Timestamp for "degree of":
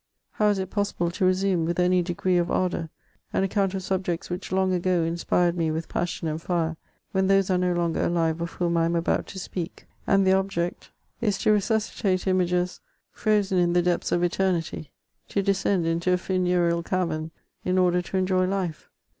2.01-2.49